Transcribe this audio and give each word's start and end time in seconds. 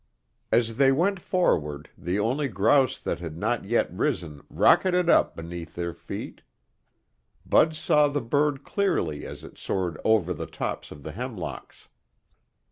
As 0.51 0.77
they 0.77 0.91
went 0.91 1.19
forward, 1.19 1.91
the 1.95 2.17
only 2.17 2.47
grouse 2.47 2.97
that 2.97 3.19
had 3.19 3.37
not 3.37 3.65
yet 3.65 3.93
risen 3.93 4.41
rocketed 4.49 5.11
up 5.11 5.35
beneath 5.35 5.75
their 5.75 5.93
feet. 5.93 6.41
Bud 7.45 7.75
saw 7.75 8.07
the 8.07 8.19
bird 8.19 8.63
clearly 8.63 9.27
as 9.27 9.43
it 9.43 9.59
soared 9.59 10.01
over 10.03 10.33
the 10.33 10.47
tops 10.47 10.89
of 10.89 11.03
the 11.03 11.11
hemlocks. 11.11 11.87